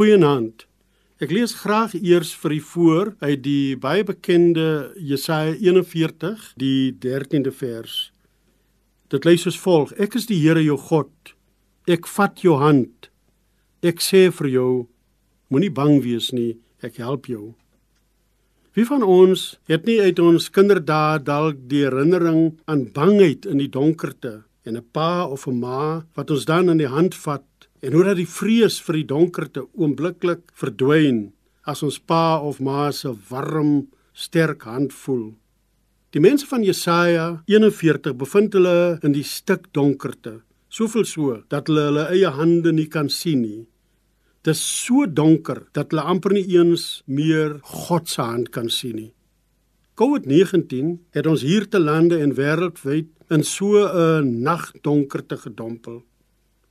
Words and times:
Goeienaand. 0.00 0.62
Ek 1.20 1.28
lees 1.28 1.52
graag 1.60 1.92
eers 1.92 2.30
vir 2.40 2.54
u 2.54 2.60
voor 2.70 3.08
uit 3.20 3.42
die 3.44 3.76
baie 3.76 4.00
bekende 4.08 4.94
Jesaja 4.96 5.52
41, 5.60 6.46
die 6.56 6.94
13de 7.04 7.52
vers. 7.52 7.96
Dit 9.12 9.28
lees 9.28 9.44
soos 9.44 9.58
volg: 9.60 9.92
Ek 10.00 10.16
is 10.16 10.24
die 10.30 10.38
Here 10.40 10.62
jou 10.64 10.78
God. 10.80 11.34
Ek 11.84 12.08
vat 12.08 12.40
jou 12.40 12.56
hand. 12.62 13.10
Ek 13.84 14.00
sê 14.00 14.30
vir 14.38 14.48
jou: 14.48 14.70
Moenie 15.52 15.68
bang 15.68 16.00
wees 16.00 16.30
nie, 16.32 16.56
ek 16.80 16.96
help 17.04 17.28
jou. 17.28 17.50
Wie 18.72 18.88
van 18.88 19.04
ons 19.04 19.58
het 19.68 19.84
nie 19.84 20.00
uit 20.00 20.24
ons 20.24 20.48
kinderdae 20.48 21.20
dalk 21.28 21.60
die 21.68 21.84
herinnering 21.84 22.54
aan 22.64 22.88
bangheid 22.96 23.44
in 23.44 23.60
die 23.60 23.68
donkerte 23.68 24.46
en 24.64 24.80
'n 24.80 24.86
pa 24.96 25.28
of 25.28 25.44
'n 25.46 25.60
ma 25.60 26.06
wat 26.16 26.30
ons 26.30 26.48
dan 26.48 26.70
in 26.70 26.78
die 26.80 26.88
hand 26.88 27.12
vat 27.14 27.44
en 27.80 27.92
hoe 27.92 28.04
dat 28.04 28.18
die 28.20 28.28
vrees 28.28 28.78
vir 28.84 29.00
die 29.00 29.08
donkerte 29.08 29.64
oombliklik 29.72 30.50
verdwyn 30.52 31.30
as 31.68 31.82
ons 31.86 31.98
pa 31.98 32.40
of 32.40 32.60
ma 32.60 32.90
se 32.92 33.12
warm, 33.30 33.88
sterk 34.12 34.64
hand 34.68 34.92
voel. 34.92 35.30
Die 36.10 36.20
mense 36.20 36.46
van 36.50 36.64
Jesaja 36.66 37.42
41 37.46 38.16
bevind 38.18 38.56
hulle 38.58 38.98
in 39.06 39.14
die 39.14 39.24
stik 39.24 39.68
donkerte, 39.76 40.40
soveel 40.68 41.06
so 41.06 41.36
dat 41.52 41.70
hulle 41.70 41.86
hulle 41.90 42.08
eie 42.10 42.32
hande 42.34 42.72
nie 42.74 42.88
kan 42.90 43.08
sien 43.12 43.44
nie. 43.44 43.62
Dit 44.42 44.56
is 44.56 44.64
so 44.64 45.06
donker 45.06 45.66
dat 45.76 45.92
hulle 45.92 46.06
amper 46.08 46.34
nie 46.34 46.46
eens 46.56 47.02
meer 47.06 47.58
God 47.62 48.08
se 48.08 48.24
hand 48.24 48.50
kan 48.56 48.70
sien 48.72 48.96
nie. 48.96 49.10
COVID-19 50.00 50.94
het 51.12 51.26
ons 51.28 51.42
hier 51.44 51.66
te 51.68 51.78
lande 51.78 52.18
en 52.24 52.32
wêreldwyd 52.34 53.10
in 53.30 53.44
so 53.44 53.84
'n 53.84 54.42
nagdonkerte 54.42 55.36
gedompel. 55.36 56.02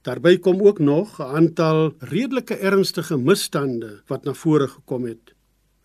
Daarby 0.01 0.37
kom 0.39 0.61
ook 0.61 0.79
nog 0.79 1.19
'n 1.19 1.35
aantal 1.35 1.93
redelike 1.99 2.55
ernstige 2.55 3.17
misstande 3.17 4.01
wat 4.07 4.23
na 4.23 4.33
vore 4.33 4.67
gekom 4.67 5.05
het. 5.05 5.33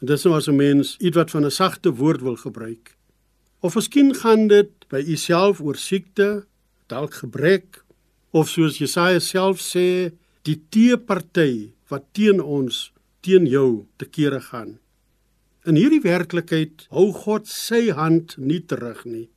En 0.00 0.06
dis 0.06 0.22
nou 0.24 0.36
as 0.36 0.48
'n 0.48 0.56
mens 0.56 0.96
ietwat 0.98 1.30
van 1.30 1.44
'n 1.44 1.50
sagte 1.50 1.94
woord 1.94 2.20
wil 2.20 2.36
gebruik. 2.36 2.96
Of 3.60 3.74
miskien 3.74 4.14
gaan 4.14 4.46
dit 4.46 4.70
by 4.88 5.04
u 5.06 5.16
self 5.16 5.60
oor 5.60 5.76
siekte, 5.76 6.46
dalk 6.86 7.14
gebrek 7.14 7.84
of 8.30 8.48
soos 8.48 8.78
Jesaja 8.78 9.18
self 9.18 9.60
sê, 9.60 10.12
die 10.42 10.62
teeparty 10.68 11.72
wat 11.88 12.04
teen 12.12 12.42
ons, 12.42 12.92
teen 13.20 13.46
jou 13.46 13.86
te 13.96 14.04
kere 14.04 14.40
gaan. 14.40 14.78
In 15.64 15.78
hierdie 15.80 16.02
werklikheid 16.04 16.86
hou 16.92 17.12
God 17.12 17.48
sy 17.48 17.88
hand 17.96 18.34
nie 18.36 18.60
terug 18.60 19.04
nie. 19.08 19.28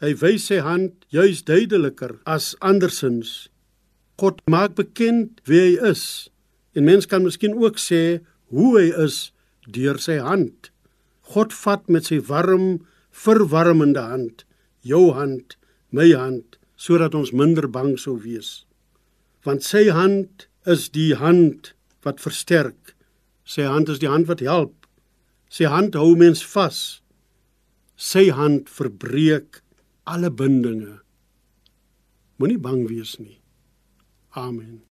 Hy 0.00 0.14
wys 0.16 0.46
sy 0.48 0.62
hand 0.64 1.04
juis 1.12 1.42
duideliker 1.44 2.14
as 2.24 2.54
andersins. 2.64 3.50
God 4.20 4.42
maak 4.52 4.76
bekend 4.76 5.40
wie 5.48 5.60
hy 5.60 5.90
is. 5.90 6.28
En 6.76 6.84
mens 6.84 7.08
kan 7.08 7.24
miskien 7.24 7.56
ook 7.56 7.80
sê 7.80 8.20
hoe 8.52 8.74
hy 8.76 8.88
is 9.06 9.30
deur 9.64 9.98
sy 10.02 10.18
hand. 10.20 10.68
God 11.32 11.54
vat 11.56 11.88
met 11.88 12.10
sy 12.10 12.20
warm, 12.28 12.82
verwarmende 13.10 14.02
hand 14.04 14.44
jou 14.82 15.12
hand, 15.12 15.56
my 15.90 16.08
hand, 16.16 16.56
sodat 16.76 17.14
ons 17.14 17.32
minder 17.36 17.68
bang 17.68 17.96
sou 17.98 18.16
wees. 18.20 18.64
Want 19.44 19.64
sy 19.64 19.88
hand 19.92 20.46
is 20.68 20.88
die 20.92 21.14
hand 21.16 21.72
wat 22.04 22.20
versterk. 22.20 22.94
Sy 23.44 23.66
hand 23.68 23.90
is 23.92 24.00
die 24.00 24.10
hand 24.10 24.28
wat 24.28 24.44
help. 24.44 24.74
Sy 25.50 25.68
hand 25.68 25.96
hou 25.98 26.14
mens 26.16 26.42
vas. 26.54 27.00
Sy 27.96 28.30
hand 28.32 28.70
verbreek 28.72 29.60
alle 30.08 30.30
bindinge. 30.32 31.00
Moenie 32.40 32.60
bang 32.60 32.86
wees 32.88 33.18
nie. 33.20 33.40
Amen. 34.36 34.90